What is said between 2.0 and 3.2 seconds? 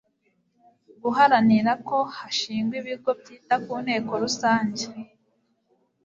hashingwa ibigo